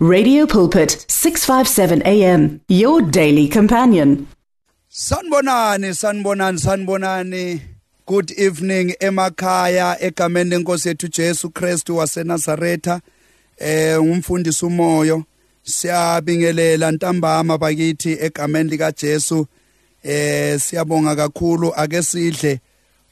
[0.00, 4.28] Radio Pulpit 657 AM your daily companion.
[4.88, 7.60] Sanibonani sanibonani sanibonani
[8.06, 13.00] good evening emakhaya egameni lenkosi yethu Jesu Kristu waseNazaretha.
[13.58, 15.24] Eh umfundisi umoyo.
[15.62, 19.46] Siyabingelela ntambama bakithi egameni lika Jesu.
[20.02, 21.72] Eh siyabonga kakhulu.
[21.76, 22.60] Ake sidle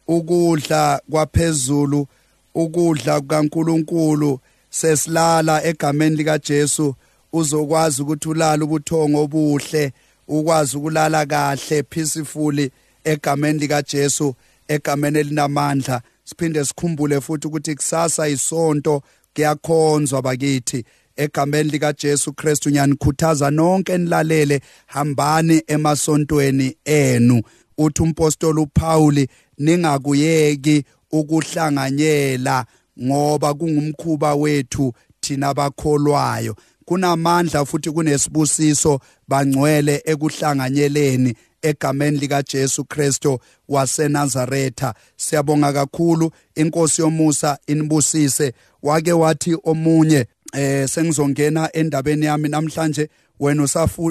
[0.08, 2.06] ukudla kwaphezulu
[2.54, 4.40] ukudla kukaNkuluNkulu.
[4.80, 6.94] Sesilala egameni lika Jesu
[7.32, 9.92] uzokwazi ukuthi ulala ubuthongo obuhle
[10.28, 12.70] ukwazi ukulala kahle peacefully
[13.04, 14.34] egameni lika Jesu
[14.68, 16.02] egameni elinamandla.
[16.24, 19.02] Siphinde sikhumbule futhi ukuthi kusasa isonto
[19.34, 20.84] kuyakhonzwa bakithi.
[21.16, 27.42] Egameni lika Jesu Kristu nyanikhuthaza nonke nilalele hambani emasontweni enu.
[27.78, 29.26] Uthi umpostoli uPaul
[29.58, 32.66] ningakuyeki ukuhlanganyela
[33.02, 36.56] ngoba kungumkhuba wethu thina bakholwayo.
[36.84, 44.94] Kunamandla futhi kunesibusiso bangcwele ekuhlanganyeleni egameni lika Jesu Kristo waseNazaretha.
[45.16, 48.52] Siyabonga kakhulu inkosi yomusa inibusise.
[48.82, 53.08] Wake wathi omunye eh sengizongena endabeni yami namhlanje
[53.40, 53.62] wena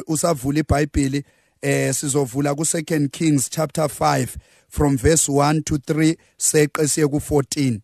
[0.08, 1.24] usavula iBhayibheli
[1.62, 4.28] eh sizovula ku 2 Kings chapter 5
[4.70, 7.80] from verse 1 to 3 seqe siye ku 14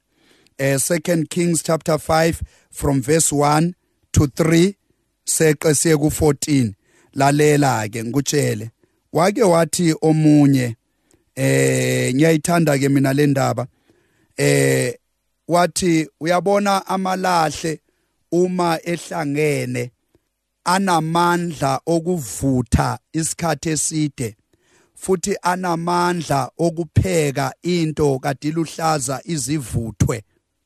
[0.62, 3.74] eh 2 Kings chapter 5 from verse 1
[4.12, 4.76] to 3
[5.26, 6.74] seqe siye ku 14
[7.16, 8.70] lalela ke ngikutshele.
[9.14, 10.76] Wake wathi omunye
[11.36, 13.68] eh ngiyayithanda ke mina le ndaba.
[14.38, 14.94] Eh
[15.48, 17.80] wathi uyabona amalahle
[18.32, 19.92] uma ehlangene
[20.64, 24.36] anamandla okuvutha isikhathi eside
[24.96, 30.24] futhi anamandla okupheka into kadiluhlaza izivuthwe.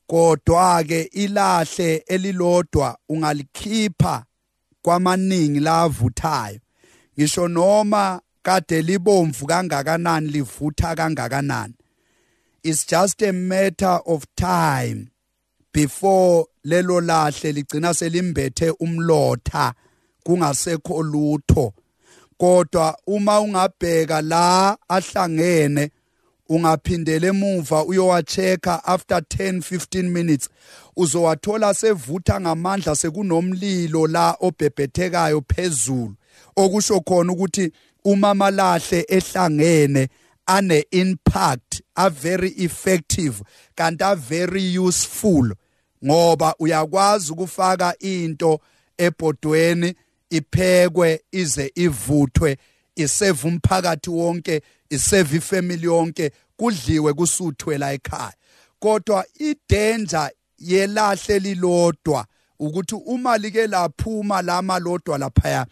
[0.07, 4.25] Kodwa ke ilahle elilodwa ungalikhipha
[4.81, 6.59] kwamaningi lavuthayo
[7.17, 11.73] ngisho noma kade libomvu kangakanani livutha kangakanani.
[12.63, 15.11] It's just a matter of time
[15.73, 19.73] before lelo lahle ligcina selimbethe umlotha
[20.23, 21.73] kungasekho lutho.
[22.37, 25.89] Kodwa uma ungabheka la ahlangene
[26.49, 30.49] ungaphindela emuva uyowachecka after 10 15 minutes.
[30.95, 36.15] Uzowathola sevutha ngamandla sekunomlilo la obhebhethekayo phezulu.
[36.55, 37.71] Okusho khona ukuthi
[38.05, 40.09] uma malahle ehlangene
[40.47, 43.41] ane impact a very effective
[43.75, 45.55] kanti a very useful
[46.05, 48.59] ngoba uyakwazi ukufaka into
[48.97, 49.95] ebhodweni
[50.29, 52.57] iphekwe ize ivuthwe
[52.95, 58.33] iseve umphakathi wonke iseve ifamily yonke kudliwe kusuthwe la ekhaya.
[58.79, 62.25] Kodwa idanger yelahle lilodwa
[62.59, 65.65] ukuthi uma like laphuma lama lodwa laphaya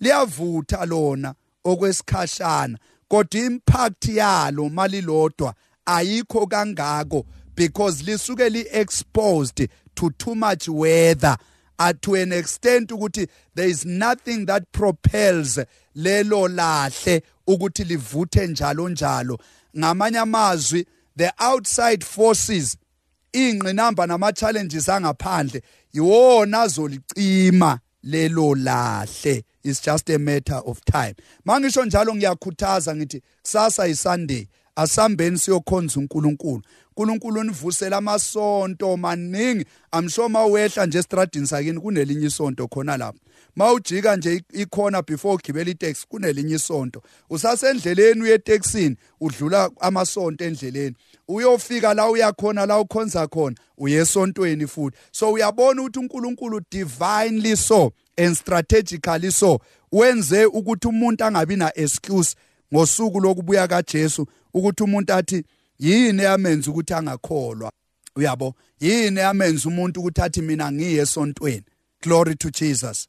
[0.00, 2.78] liyavutha lona okwesikhashana.
[3.08, 5.54] Kodwa impact yalo malilodwa
[5.86, 11.36] ayikho kangako because lisuke li exposed to too much weather.
[11.78, 15.58] Uh, to an extent ukuthi there is nothing that propels
[15.96, 19.38] lelo lahle ukuthi livuthe njalo njalo.
[19.78, 20.86] Ngamanye amazwi
[21.16, 22.76] the outside forces
[23.32, 25.62] ingqinamba nama challenges angaphandle
[25.92, 29.44] yiwona azolicima lelo lahle.
[29.64, 31.14] It's just a matter of time.
[31.44, 36.62] Mangisho njalo ngiyakhuthaza ngithi kusasa isunday asambeni siyokhonza uNkulunkulu.
[36.88, 39.64] uNkulunkulu univusela amasonto maningi.
[39.90, 43.18] Amsho mawehla nje estradini sakini kunelinye isonto khona lapha.
[43.56, 47.02] Mawujika nje ikhona before ugibela itaxi kunelinye isonto.
[47.30, 50.96] Usasendleleni uye taxini udlula amasonto endleleni.
[51.28, 54.96] Uyofika la uyakhona la ukhonza khona uyesontweni futhi.
[55.12, 59.60] So uyabona ukuthi uNkulunkulu divinely so and strategically so
[59.92, 62.36] wenze ukuthi umuntu angabi na excuse
[62.74, 65.44] ngosuku lokubuya kaJesu ukuthi umuntu athi
[65.78, 67.72] yini yamenza ukuthi angakholwa?
[68.16, 68.54] Uyabo?
[68.80, 71.64] Yini yamenza umuntu ukuthi athi mina ngiye esontweni?
[72.02, 73.08] Glory to Jesus.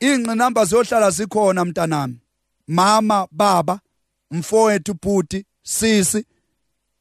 [0.00, 2.18] Ingqinamba ziyohlala zikhona mntanami.
[2.66, 3.80] Mama baba
[4.30, 6.24] mfowethu bhuti sisi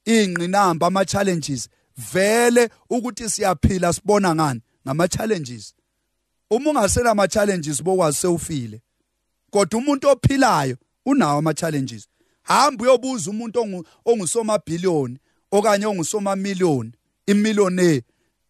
[0.06, 1.70] ingqinamba ama challenges
[2.14, 4.62] vele ukuthi siyaphila sibona ngani?
[4.86, 5.74] Ngama challenges
[6.50, 8.82] uma ungasela ama challenges bokwazi sewufile.
[9.52, 12.08] Kodwa umuntu ophilayo unawo ama challenges
[12.44, 15.18] hamba uyobuza umuntu ongusoma billion
[15.52, 16.92] okanye ongusoma million
[17.28, 18.04] imillionaire.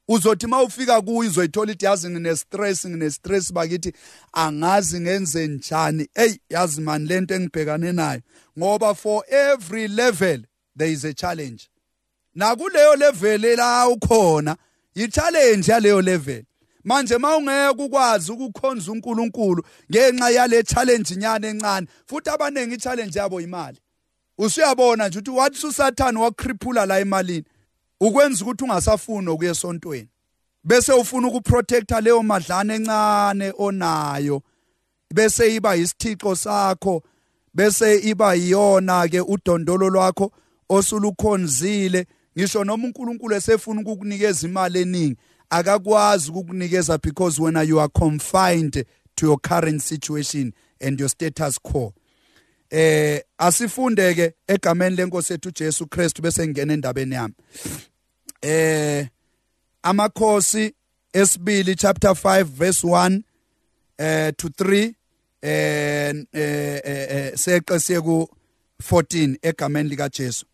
[0.08, 3.94] Uzothi mawufika kuyo uzoyithola ithi yazi ngine stress ngine stress bakithi
[4.34, 6.10] angazi ngenze njani.
[6.14, 8.22] Hey yazi man lento engibhekane nayo.
[8.60, 10.42] Ngoba for every level
[10.78, 11.70] there is a challenge.
[12.36, 14.58] Nakuleyo level la ukhona
[14.96, 16.44] i challenge yaleyo level.
[16.84, 23.78] Manje mawungeke ukwazi ukukhonza uNkulunkulu ngenxa yale challenge nyane encane futhi abanengi i-challenge yabo imali
[24.38, 27.46] usuyabona nje ukuthi wathi usathane wakriphula la emalini
[28.02, 30.08] ukwenza ukuthi ungasafuni ukuya esontweni.
[30.64, 34.42] Bese ufuna ukuprotecta leyo madlana encane onayo
[35.14, 37.04] bese iba isithixo sakho
[37.54, 40.32] bese iba yiyona ke udondolo lwakho
[40.70, 42.06] osulukhonzile.
[42.38, 45.18] Ngisho noma uNkulunkulu esefuna ukukunikeza imali eningi
[45.52, 51.94] akakwazi ukukunikeza because when you are confined to your current situation and your status quo.
[52.72, 57.34] Eh asifunde ke egameni lenkosi ethu Jesu Christ bese ngena endabeni yami.
[58.42, 59.08] Eh
[59.84, 60.74] amakhosi
[61.14, 63.22] esibili chapter 5 verse 1
[63.98, 64.94] eh to 3
[65.42, 68.28] eh eh seqe siye ku
[68.90, 70.46] 14 egameni lika Jesu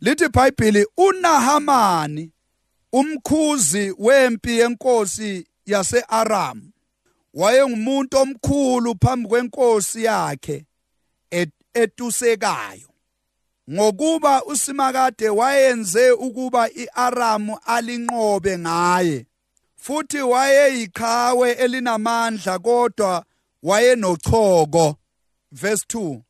[0.00, 2.30] lithi iBhayibheli uNahamani
[2.92, 6.72] umkhuzi wempi yenkosi yaseAram
[7.34, 10.66] wayengumuntu omkhulu phambi kwenkosi yakhe
[11.74, 12.88] etusekayo.
[13.70, 19.26] Ngokuba usimakade wayenze ukuba iAram alinqobe ngaye
[19.76, 23.24] futhi wayeyiqhawe elinamandla kodwa
[23.62, 24.96] wayenochoko.
[25.52, 26.20] Verse 2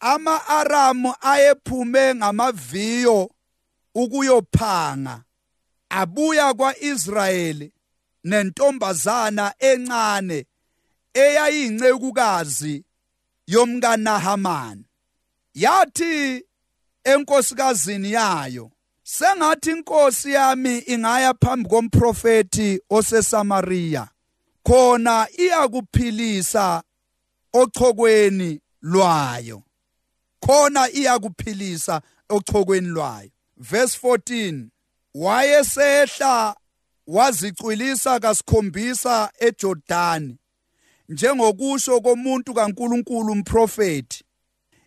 [0.00, 3.30] ama-Aram ayephume ngamaviyo
[3.94, 5.22] ukuyophanga.
[6.00, 7.72] Abuya kwaIsrayeli
[8.24, 10.46] nentombazana encane
[11.14, 12.84] eyayincekukazi
[13.46, 14.84] yomkaNahamani.
[15.54, 16.44] Yathi
[17.04, 18.70] enkosikazini yayo
[19.02, 24.08] sengathi inkosi yami ingaya phambi komprofeti oseSamaria
[24.66, 26.82] khona iyakuphilisa
[27.52, 29.62] ochokweni lwayo.
[30.40, 33.30] Khona iyakuphilisa ochokweni lwayo.
[33.56, 34.73] Verse 14
[35.14, 36.56] wayesehla
[37.06, 40.36] wazicwilisa kasikhombisa eJordani
[41.08, 44.24] njengokusho komuntu kaNkuluNkulu umprofeti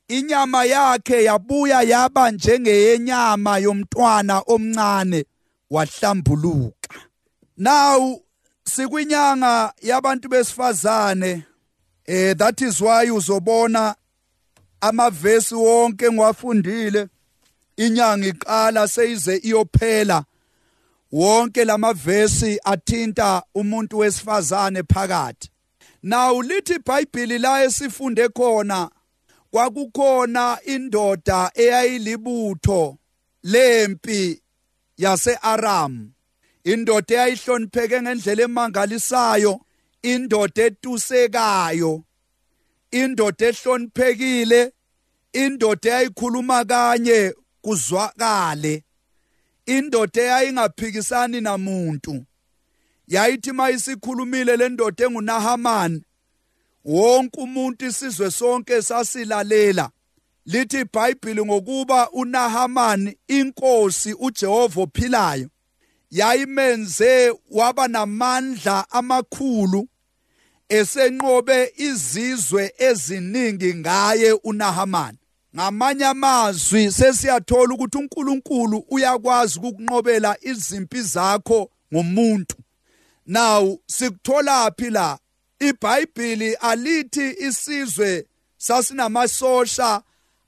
[0.08, 5.26] inyama yakhe yabuya yaba njengeyenyama yomntwana omncane
[5.70, 6.90] wahlambuluka.
[7.58, 8.22] Now
[8.64, 11.44] sikwinyanga yabantu besifazane
[12.06, 13.96] eh that is why uzobona
[14.82, 17.08] amavesi wonke ngiwafundile.
[17.78, 20.26] Inyanga iqala seyize iyophela.
[21.12, 25.50] Wonke lamavesi athinta umuntu wesifazane phakathi.
[26.04, 28.90] Now lithi iBhayibheli la esifunde khona
[29.52, 32.98] kwakukhona indoda eyayilibutho
[33.44, 34.42] lempi
[34.98, 36.12] yaseAram.
[36.64, 39.54] Indoda eyayihlonipheke ngendlela emangalisayo
[40.02, 42.04] indoda etusekayo
[42.92, 44.72] indoda ehloniphekile
[45.34, 47.34] indoda eyayikhuluma kanye
[47.68, 48.84] kuzwakale.
[49.66, 52.26] Indoda eyayingaphikisani namuntu
[53.08, 56.02] yayithi mayisikhulumile le ndoda enguNahaman
[56.86, 59.90] wonke umuntu isizwe sonke sasilalela.
[60.46, 65.50] Lithi iBhayibheli ngokuba uNahaman inkosi uJehova ophilayo
[66.12, 69.88] yayimenze waba namandla amakhulu
[70.70, 75.18] esenqobe izizwe eziningi ngaye uNahaman.
[75.58, 82.56] Ngamanye amazwi sesiyathola ukuthi uNkulunkulu uyakwazi ukukunqobela izimpi zakho ngomuntu.
[83.26, 85.20] Now sikuthola phi la?
[85.60, 88.26] iBhayibheli alithi isizwe
[88.58, 90.02] sasinamasosha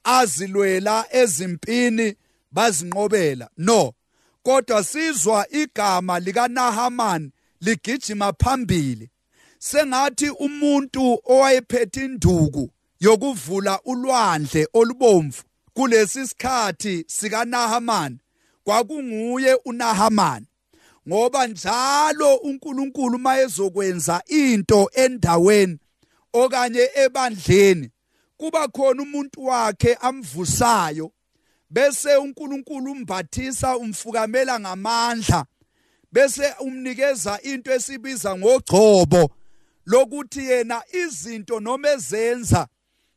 [0.04, 2.16] azilwela ezimpini
[2.52, 3.50] bazinqobela.
[3.58, 3.94] No
[4.44, 9.10] kodwa sizwa igama likaNahaman ligijima phambili.
[9.60, 18.20] Sengathi umuntu owayephethe induku yokuvula ulwandle olubomvu kulesi sikhathi sikaNahaman.
[18.64, 20.46] Kwakunguye uNahaman
[21.08, 25.78] ngoba njalo uNkulunkulu mayezokwenza into endaweni
[26.34, 27.90] okanye ebandleni
[28.38, 31.12] kuba khona umuntu wakhe amvusayo.
[31.70, 35.46] Bese uNkulunkulu umbathisa umfukamela ngamandla
[36.12, 39.30] bese umnikeza into esibiza ngogcobo
[39.86, 42.68] lokuthi yena izinto noma ezenza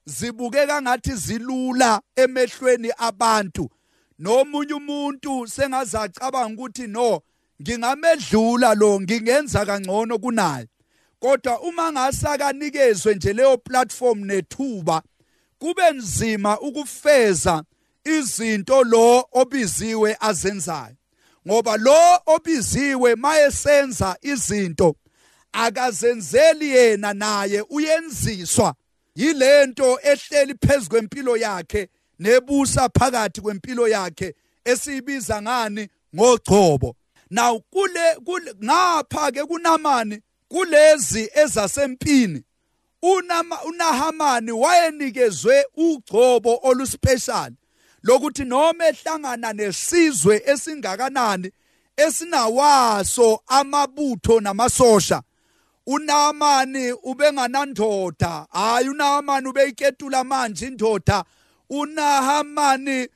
[0.07, 3.71] zibukeka ngathi zilula emehlweni abantu.
[4.19, 7.21] Nomunye umuntu sengazacabanga ukuthi no
[7.63, 10.69] ngingamedlula lo ngingenza kangcono kunaye.
[11.21, 15.03] Kodwa uma ngasakanikezwe nje leyo platform nethuba
[15.59, 17.65] kube nzima ukufeza
[18.05, 20.97] izinto lo obiziwe azenzayo.
[21.47, 24.97] Ngoba lo obiziwe mayesenza izinto
[25.53, 28.75] akazenzeli yena naye uyenziswa.
[29.15, 31.89] Yilento ehleli phezulu kwempilo yakhe
[32.19, 35.89] nebusa phakathi kwempilo yakhe esiyibiza ngani?
[36.17, 36.97] Ngogcobo.
[37.31, 38.17] Now kule
[38.65, 42.43] ngapha ke kunamani kulezi ezasempini
[43.65, 47.53] unahamani wayenikezwe ugcobo oluspecial
[48.03, 51.51] lokuthi noma ehlangana nesizwe esingakanani
[51.97, 55.23] esinawaso amabutho namasosha
[55.87, 61.25] uNaamani ubenganandoda hayi uNaamani ubeyiketula manje indoda
[61.71, 63.09] uNahamani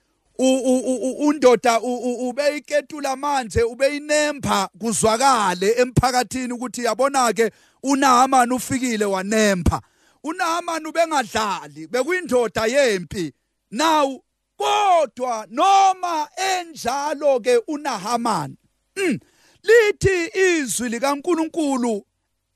[1.19, 7.51] undoda ubeyiketula manje ubeyinemba kuzwakale emphakathini ukuthi yabona ke
[7.83, 9.83] uNahamani ufikile wanemba
[10.25, 13.33] uNahamani ubengadlali bekuyindoda yempi.
[13.71, 14.23] Now
[14.57, 18.57] kodwa noma enjalo ke uNahamani
[18.97, 19.19] mm,
[19.63, 22.07] lithi izwi likaNkuluNkulu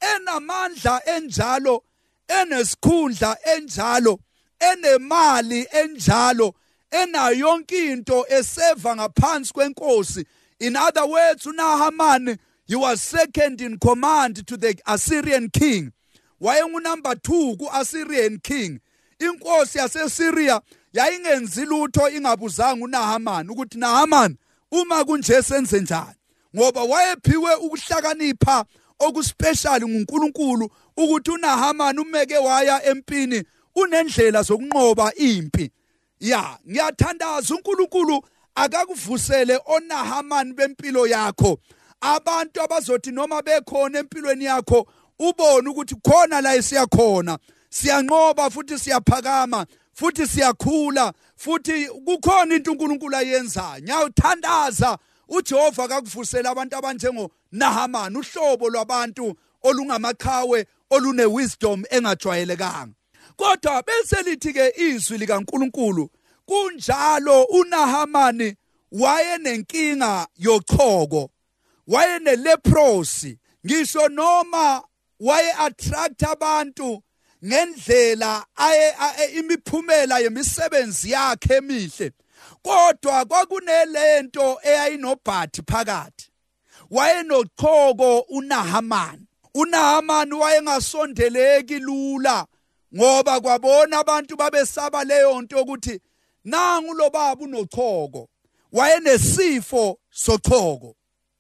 [0.00, 1.82] enamandla enjalo
[2.28, 4.18] enesikhundla enjalo
[4.60, 6.54] enemali enjalo
[6.90, 10.26] enayo yonke into eseva ngaphansi kwenkosi.
[10.60, 15.92] In other words uNahaman he was second in command to the Assyrian king.
[16.40, 18.80] Wayengunumber 2 ku-Assyrian king.
[19.18, 20.60] Inkosi yaseSyria
[20.92, 24.36] yayingenzi lutho ingabuzanga uNahaman ukuthi Nahaman
[24.70, 26.14] uma kunje senze njani?
[26.56, 28.64] Ngoba wayephiwe ukuhlakanipha
[29.00, 35.70] okuspecial nguNkulunkulu ukuthi uNahaman umeke waya empini unendlela zokunqoba impi.
[36.20, 38.22] Ya ngiyathandaza uNkulunkulu
[38.54, 41.58] akakuvusele oNahaman bempilo yakho.
[42.00, 44.86] Abantu abazothi noma bekhona empilweni yakho
[45.18, 47.38] ubone ukuthi khona la esiyakhona.
[47.70, 53.82] Siyanqoba futhi siyaphakama futhi siyakhula futhi kukhona into uNkulunkulu ayenzayo.
[53.82, 54.98] Ngiyawuthandaza
[55.30, 62.94] uJehova akakuvusela abantu abanjengo Nahaman uhlobo lwabantu olungamakhawe olune wisdom engajwayelekanga.
[63.36, 66.10] Kodwa bese lithi ke izwi likaNkuluNkulu
[66.46, 68.56] kunjalo uNahamani
[68.92, 71.30] wayenenkinga yochoko
[71.86, 74.82] wayeneleprosi ngisho noma
[75.20, 77.02] waye attract abantu
[77.44, 78.94] ngendlela aye
[79.38, 82.12] imiphumela yemisebenzi yakhe emihle.
[82.62, 86.30] Kodwa kwakunelento eyayinobhathi phakathi.
[86.90, 92.46] Wayenochoko uNahaman uNahaman wayengasondeleki lula
[92.96, 96.00] ngoba kwabona abantu babesaba leyo nto ukuthi
[96.44, 98.28] nangu lo baba unochoko
[98.72, 100.96] wayenesifo sochoko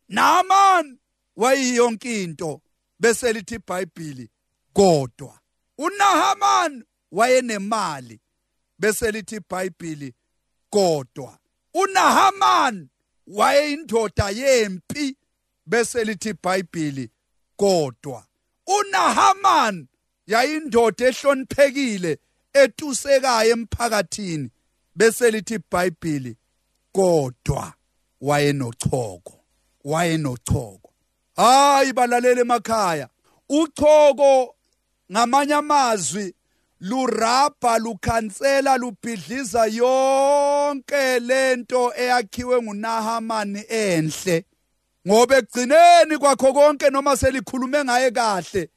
[0.08, 0.98] Naaman
[1.36, 2.60] wayiyonke into
[3.00, 4.30] bese lithi iBhayibheli
[4.72, 5.38] kodwa.
[5.78, 8.20] uNahaman wayenemali
[8.78, 10.14] bese lithi iBhayibheli
[10.70, 11.38] kodwa
[11.74, 12.88] uNahaman
[13.26, 15.16] wayeyindoda yempi
[15.66, 17.10] bese lithi iBhayibheli
[17.56, 18.24] kodwa
[18.66, 19.86] uNahaman
[20.26, 22.18] yayindoda ehloniphekile
[22.52, 24.50] etusekayo emphakathini
[24.96, 26.36] bese lithi iBhayibheli
[26.92, 27.74] kodwa
[28.20, 29.40] wayenochoko
[29.84, 30.92] wayenochoko.
[31.36, 33.08] Hayi balalele emakhaya
[33.48, 34.56] uchoko
[35.12, 36.34] ngamanye amazwi
[36.80, 44.44] lurabha lukhansela lubhidliza yonke lento eyakhiwe nguNahamani enhle.
[45.08, 48.70] Ngoba ekugcineni kwakho konke noma selikhulume ngaye kahle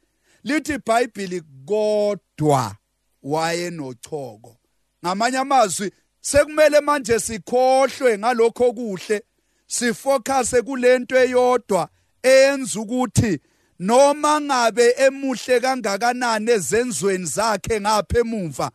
[0.43, 2.75] lithi iBhayibheli kodwa
[3.23, 4.57] wayenochoko.
[5.05, 5.91] Ngamanye amazwi
[6.21, 9.23] sekumele manje sikhohlwe ngalokho okuhle
[9.67, 11.89] sifocuse kulento eyodwa
[12.23, 13.39] eyenza ukuthi
[13.79, 18.71] noma ngabe emuhle kangakanani ezenzweni zakhe ngapha emuva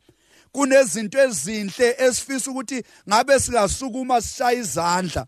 [0.52, 5.26] kunezinto ezinhle esifisa ukuthi ngabe singasukuma sishaya izandla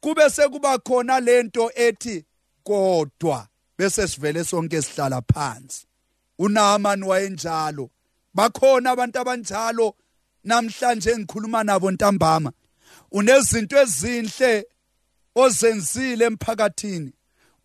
[0.00, 2.24] kube sekuba khona lento ethi
[2.64, 3.48] kodwa
[3.78, 5.86] bese sivele sonke sihlala phansi.
[6.38, 7.90] uNaaman wayenjalo.
[8.34, 9.96] Bakhona abantu abanjalo
[10.44, 12.52] namhlanje engikhuluma nabo ntambama.
[13.12, 14.64] Unezinto ezinhle
[15.34, 17.12] ozenzile emphakathini.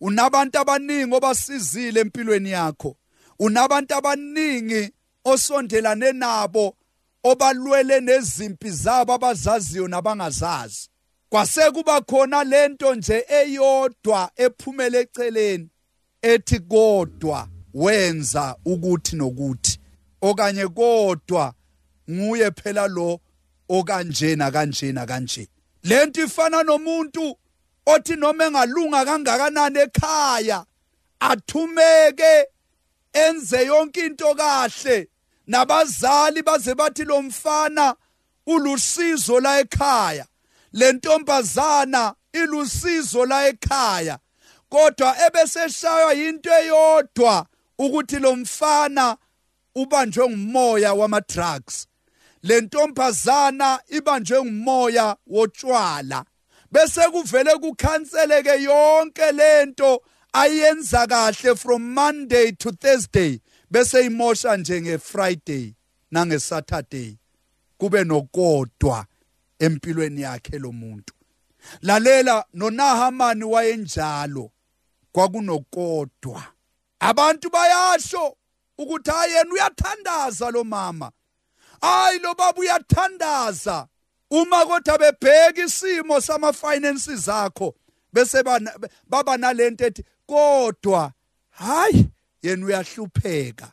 [0.00, 2.96] Unabantu abaningi obasizile empilweni yakho.
[3.38, 4.90] Unabantu abaningi
[5.24, 6.76] osondelane nabo
[7.22, 10.88] obalwele nezimpi zabo abazaziyo nabangazazi.
[11.28, 15.68] Kwase kuba khona lento nje eyodwa ephumele eceleni
[16.22, 19.78] ethi kodwa wenza ukuthi nokuthi
[20.20, 21.54] okanye kodwa
[22.10, 23.20] nguye phela lo
[23.68, 25.48] okanjena kanjena kanje
[25.82, 27.38] lento ifana nomuntu
[27.86, 30.64] othi noma engalunga kangakanani ekhaya
[31.20, 32.44] athumeke
[33.12, 35.06] enze yonke into kahle.
[35.48, 37.94] Nabazali baze bathi lo mfana
[38.46, 40.26] ulusizo la ekhaya
[40.72, 44.18] le ntombazana ilusizo la ekhaya.
[44.68, 47.46] Kodwa ebeseshaywa into eyodwa
[47.78, 49.16] ukuthi lo mfana
[49.74, 51.86] ubanjwe ngumoya wama drugs
[52.42, 56.24] le ntombazana ibanjwe ngumoya wotshwala.
[56.76, 60.02] Bese kuvele kukhanseleke yonke lento
[60.32, 63.40] ayenza kahle from Monday to Thursday
[63.72, 65.74] bese imosha nje ngeFriday
[66.10, 67.16] nangeSaturday
[67.78, 69.06] kube nokodwa
[69.58, 71.14] empilweni yakhe lo muntu.
[71.82, 74.50] Lalela noNahamani wayenjalo
[75.12, 76.42] kwakunokodwa.
[77.00, 78.36] Abantu bayasho
[78.78, 81.12] ukuthi ayena uyathandaza lo mama.
[81.80, 83.88] Hayi lo baba uyathandaza.
[84.30, 87.74] Uma kodwa bebheka isimo sama finances zakho
[88.12, 88.42] bese
[89.08, 91.12] baba nalento ethi kodwa
[91.50, 92.10] hayi
[92.42, 93.72] yena uyahlupheka.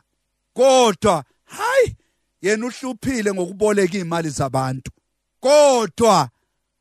[0.52, 1.96] Kodwa hayi
[2.42, 4.90] yena uhluphile ngokuboleka imali zabantu.
[5.40, 6.28] Kodwa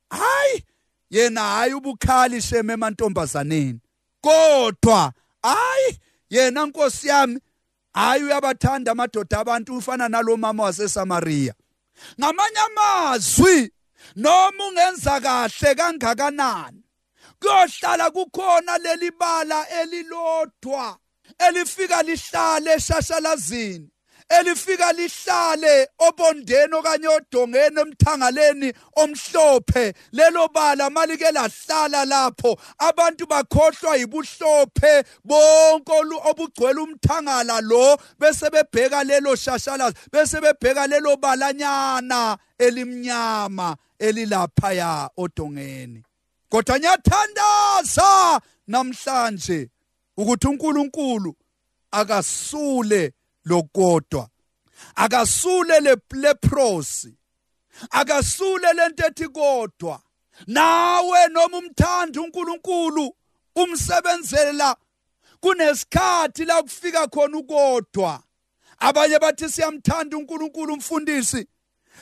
[0.09, 0.63] hayi
[1.09, 3.79] yena hayi ubukhali sheme emantombazaneni.
[4.21, 5.99] Kodwa hayi
[6.29, 7.39] yena nkosi yami
[7.93, 11.53] hayi uyabathanda amadoda abantu ufana nalomama waseSamaria
[12.19, 13.71] ngamanye amazwi
[14.15, 16.83] noma ungenza kahle kangakanani
[17.39, 20.97] kuyohlala kukhona leli bala elilodwa
[21.37, 23.92] elifika lihlale eshashalazini.
[24.39, 29.93] Elifika lihlale obondeni okanye odongeni emthangaleni omhlophe.
[30.11, 32.57] Lelo bala malike lahlala lapho.
[32.79, 35.03] Abantu bakhohlwa yibuhlophe.
[35.25, 35.93] Bonke
[36.29, 46.03] obugcwele umthangala lo bese bebheka lelo shashalazi bese bebheka lelo balanyana elimnyama elilaphaya odongeni.
[46.49, 49.69] Kodwa nyathandaza namhlanje
[50.17, 51.35] ukuthi uNkulunkulu
[51.91, 53.13] akasule
[53.45, 54.29] lokodwa.
[54.95, 57.17] Akasule le leprosi
[57.89, 60.01] akasule lento ethi kodwa.
[60.47, 63.15] Nawe noma umthanda uNkulunkulu
[63.55, 64.75] umsebenzela
[65.39, 68.23] kunesikhathi la kufika khona ukodwa.
[68.79, 71.47] Abanye bathi siyamthanda uNkulunkulu umfundisi.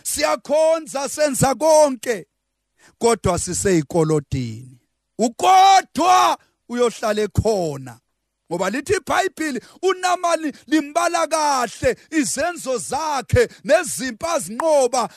[0.03, 2.27] Siyakhonza senza konke.
[2.97, 4.79] Kodwa siseyikolodini
[5.17, 6.37] ukodwa
[6.69, 7.99] uyohlala ekhona
[8.51, 15.09] ngoba lithi iBhayibheli uNamani limbala kahle izenzo zakhe nezimpi azinqoba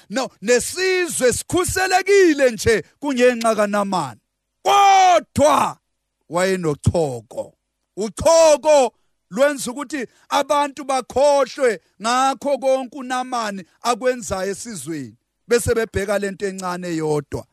[0.42, 4.20] nesizwe sikhuselekile nje kungenxa kaNamani.
[4.62, 5.78] Kodwa
[6.28, 7.54] wayenochoko.
[7.96, 8.94] Uchoko
[9.30, 15.16] lwenza ukuthi abantu bakhohlwe ngakho konke uNamani akwenzayo esizweni
[15.48, 17.46] bese bebheka lento encane yodwa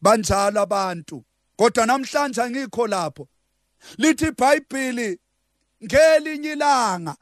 [0.00, 1.24] banjalo abantu
[1.56, 3.28] kodwa namhlanje ngikho lapho.
[3.98, 5.18] Lithi iBhayibheli
[5.84, 7.16] ngelinye ilanga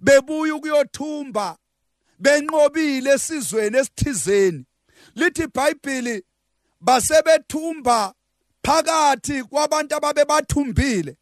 [0.00, 1.58] bebuya ukuyothumba
[2.18, 4.64] benqobile esizweni esithizeni.
[5.14, 6.24] Lithi iBhayibheli
[6.80, 8.14] basebethumba
[8.62, 11.16] phakathi kwabantu ababe bathumbile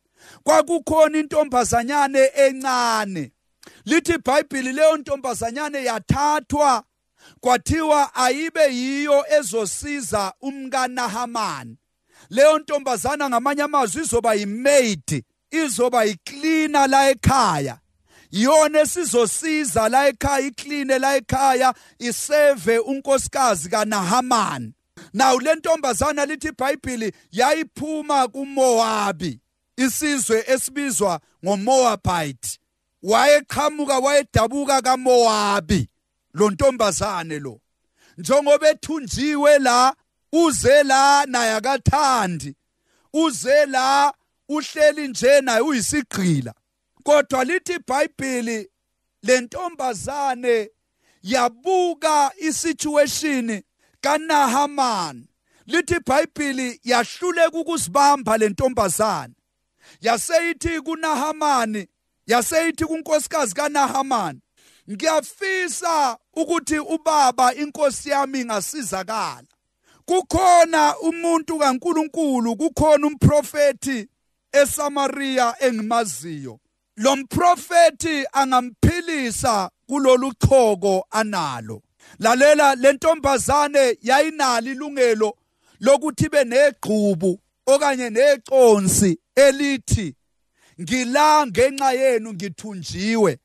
[0.44, 3.32] kwakukhona intombazanyane encane.
[3.84, 6.84] Lithi iBhayibheli leyo ntombazanyane yathathwa
[7.40, 11.76] kwathiwa ayibe yiyo ezosiza umkaNahamani.
[12.30, 17.78] Leyo ntombazana ngamanye amazwi izoba yimaid izoba yicleaner la ekhaya.
[18.30, 24.72] Yona esizosiza la ekhaya iclean la ekhaya iseve unkosikazi kaNahaman
[25.12, 29.40] nawu le ntombazana lithi iBhayibheli yayiphuma kuMoabi
[29.76, 32.58] isizwe esibizwa ngoMoabite.
[33.02, 35.88] Wayeqhamuka wayedabuka kaMoabi
[36.34, 37.60] lo ntombazane lo.
[38.18, 39.94] Njengoba ethunjiwe la
[40.32, 42.54] uze la naye akathandi.
[43.12, 44.14] Uze la
[44.48, 46.54] uhleli nje naye uyisigqila.
[47.02, 48.70] Kodwa lithi iBhayibheli
[49.22, 50.70] lentombazane
[51.22, 53.62] yabuka isituation
[54.00, 55.26] kaNahaman
[55.66, 59.34] lithi iBhayibheli yahluleka ukuzibamba lentombazane.
[60.00, 61.86] Yaseyithi kuNahamani
[62.26, 64.40] yaseyithi kunkosikazi kaNahamani.
[64.90, 69.46] Ngiyafisa ukuthi ubaba inkosi yami ngasizakala
[70.08, 74.08] kukhona umuntu kaNkuluNkulu kukhona umprofeti
[74.52, 76.58] eSamaria engimaziyo.
[76.96, 81.82] Lo mprofeti angamphilisa kulolu choko analo.
[82.18, 85.36] Lalela lentombazane yayinalo ilungelo
[85.80, 90.14] lokuthi benegqubu okanye neconsi elithi
[90.80, 93.38] ngila ngenxa yenu ngithunjiwe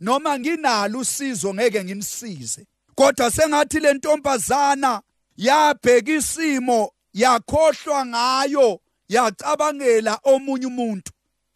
[0.00, 2.66] noma nginalo usizo ngeke ngimsize.
[2.94, 5.02] Kodwa sengathi lentombazana
[5.36, 11.12] yabheka isimo yakhohlwa ngayo yacabangela omunye umuntu.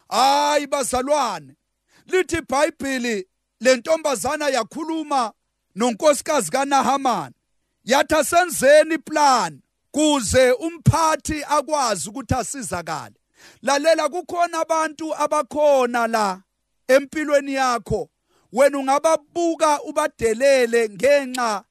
[0.09, 1.55] Hayi bazalwane
[2.07, 3.27] lithi iBhayibheli
[3.59, 5.33] lentombazana yakhuluma
[5.75, 7.33] nonkosikazi kaNahaman
[7.85, 9.61] yathi asenzeni iplan
[9.91, 13.15] kuze umphathi akwazi ukuthi asizakale.
[13.61, 16.41] Lalela kukhona abantu abakhona la
[16.87, 18.09] empilweni yakho.
[18.53, 21.63] Wena ungababuka ubadelele ngenxa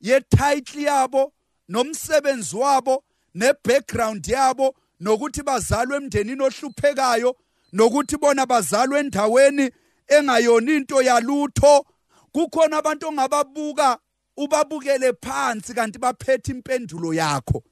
[0.00, 1.32] yetitle yabo
[1.70, 3.04] nomsebenzi wabo
[3.34, 7.30] nebackground yabo nokuthi bazalwe emndenini ohluphekayo
[7.72, 9.70] nokuthi bona bazalwe endaweni
[10.08, 11.86] engayona into yalutho.
[12.32, 13.98] Kukhona abantu ongababuka
[14.36, 17.62] ubabukele phansi kanti baphethe impendulo yakho.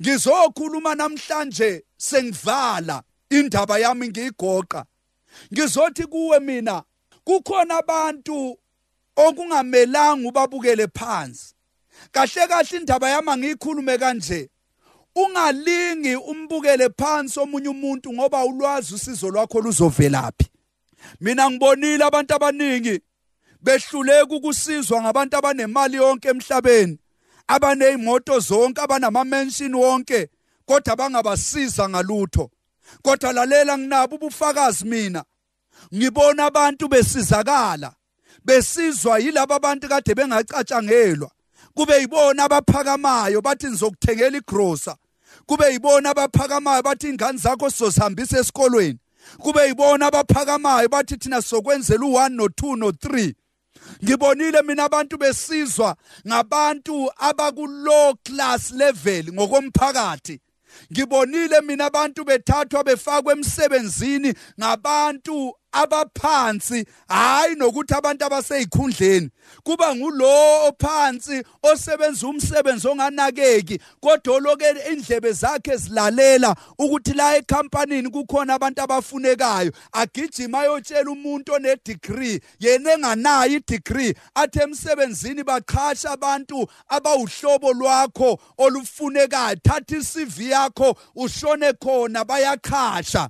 [0.00, 4.84] Ngizokhuluma namhlanje sengivala indaba yami ngiyigoqa.
[5.52, 6.82] Ngizothi kuwe mina
[7.24, 8.58] kukhona abantu
[9.16, 11.51] okungamelanga ubabukele phansi.
[12.10, 14.50] Kahle kahle indaba yami angiyikhulume kanje.
[15.14, 20.48] Ungalingi umbukele phansi omunye umuntu ngoba ulwazi usizo lwakho luzovelaphi
[21.20, 23.00] mina ngibonile abantu abaningi
[23.60, 26.98] behluleka ukusizwa ngabantu abanemali yonke emhlabeni
[27.46, 30.28] abanezimoto zonke abanama mansion wonke
[30.66, 32.50] kodwa bangabasiza ngalutho.
[33.02, 35.24] Kodwa lalela nginabo ubufakazi mina.
[35.94, 37.94] Ngibona abantu besizakala
[38.44, 41.30] besizwa yilabo abantu kade bengacatshangelwa.
[41.74, 44.96] Kube yibona abaphakamayo bathi nizokuthengela igrosa
[45.46, 48.98] kube yibona abaphakamayo bathi ingane zakho sizosihambisa esikolweni.
[49.38, 53.34] Kube yibona abaphakamayo bathi thina sokwenzela u1 no2 no3
[54.04, 60.40] ngibonile mina abantu besizwa ngabantu abaku-low class level ngokomphakathi.
[60.92, 69.30] Ngibonile mina abantu bethathwa befakwa emsebenzini ngabantu abaphansi hayi nokuthi abantu abaseyikhundleni
[69.64, 78.54] kuba ngulo ophansi osebenza umsebenzi onganakeki kodwa loke indlebe zakhe zilalela ukuthi la ecompanyini kukhona
[78.54, 87.72] abantu abafunekayo agijima ayotshela umuntu one degree yena enganayo i-degree athi emsebenzini baqhasha abantu abawuhlobo
[87.72, 93.28] lwakho olufunekayo thatha i-CV yakho ushone khona bayakhasha.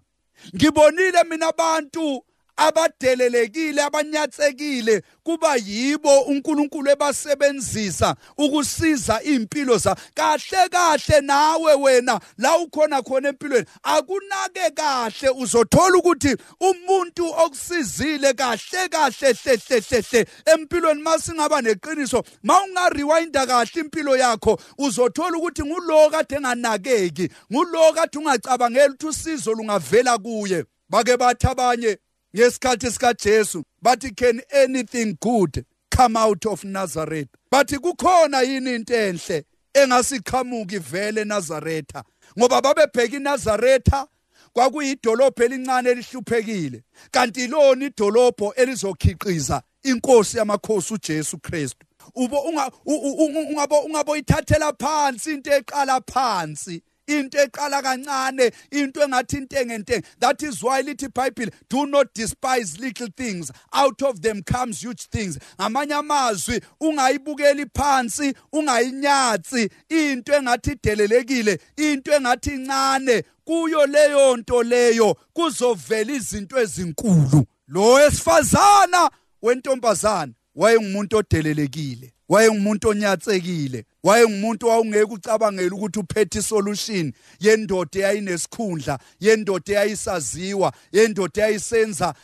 [0.55, 2.25] Ngibonile mina abantu
[2.57, 13.03] abadelelekile abanyatsekile kuba yibo uNkulunkulu ebasebenzisa ukusiza impilo za kahle kahle nawe wena la ukhona
[13.03, 13.67] khona empilweni.
[13.83, 21.03] Akunake kahle uzothola ukuthi umuntu okusizile kahle kahle hle hle hle empilweni.
[21.03, 29.07] Masingaba neqiniso mawungarewinda kahle impilo yakho uzothola ukuthi ngulo kade enganakeki ngulo kade ungacabangeli ukuthi
[29.07, 30.65] usizo lungavela kuye.
[30.89, 31.99] Bake bathi abanye
[32.37, 37.29] ngesikhathi sikaJesu bathi can anything good come out of Nazareth?
[37.51, 42.05] Bathi kukhona yini into enhle engasiqhamuki vele eNazaretha
[42.39, 44.07] ngoba babebheka iNazaretha
[44.53, 51.87] kwakuyidolobho elincane elihluphekile kanti lona idolobho elizokhiqiza inkosi yamakhosi uJesu Kristu.
[52.15, 56.83] Ubo ungabo ungaboyithathela phansi into eqala phansi.
[57.19, 63.09] Into eqala kancane into engathi intengentenge that is why lithi iBhayibheli do not despise little
[63.17, 63.51] things.
[63.73, 65.39] Out of them comes huge things.
[65.61, 69.71] Ngamanye amazwi ungayibukeli phansi ungayinyatsi.
[69.89, 77.47] Into engathi idelelekile into engathi incane kuyo leyo nto leyo kuzovela izinto ezinkulu.
[77.69, 79.11] Lo esifazana
[79.43, 82.12] wentombazana wayengumuntu odelelekile.
[82.29, 92.15] Wayengumuntu onyatsekile wayengumuntu wawungeke ucabangela ukuthi uphethe isolution yendoda eyayinesikhundla yendoda eyayisaziwa yendoda eyayisenza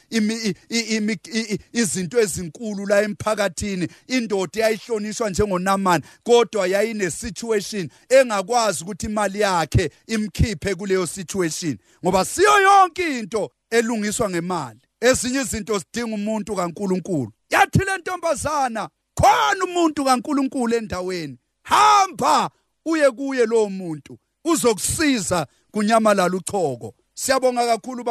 [1.73, 3.89] izinto ezinkulu la emphakathini.
[4.07, 13.19] Indoda eyayihlonishwa njengonamani kodwa yayinesituation engakwazi ukuthi imali yakhe imkhiphe kuleyo situation ngoba siyo yonke
[13.19, 14.81] into elungiswa ngemali.
[15.01, 17.33] Ezinye izinto zidinga umuntu kaNkuluNkulu.
[17.51, 21.39] Yathi le ntombazana khona umuntu kaNkuluNkulu endaweni.
[21.63, 22.51] Hamba
[22.87, 24.19] uye kuye lo muntu.
[24.45, 26.95] Uzokusiza kunyamalala uchoko.
[27.15, 28.05] Siyabonga kakhulu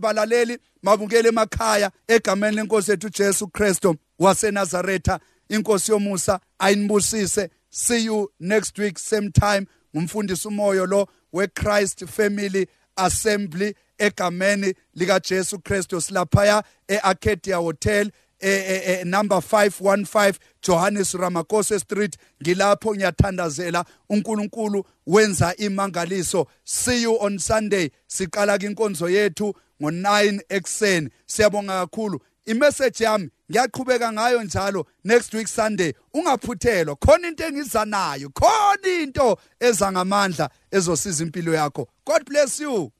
[0.00, 5.20] balaleli mabukele emakhaya egameni lenkosi ethu Jesu Kristo waseNazaretha.
[5.48, 7.50] Inkosi yomusa ayinibusise.
[7.70, 9.66] See you next week same time.
[9.96, 18.10] Ngumfundisi umoyo lo weChrist Family Assembly egameni lika Jesu Kristo silaphaya eArcadia Hotel.
[18.40, 22.16] Eh, eh, number 515 Johannes Ramakose Street.
[22.42, 26.46] Ngilapho ngiyathandazela uNkulunkulu wenza imangaliso.
[26.64, 27.90] See you on Sunday.
[28.06, 32.20] Siqala inkonzo yethu ngo9 ekseni siyabonga kakhulu.
[32.46, 35.92] Imessage yami ngiyaqhubeka ngayo njalo next week Sunday.
[36.14, 36.96] Ungaphuthelwa.
[36.96, 38.28] Khona into engiza nayo.
[38.30, 41.86] Khona into eza ngamandla ezosiza impilo yakho.
[42.04, 42.92] God bless you.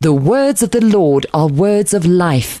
[0.00, 2.60] The words of the Lord are words of life.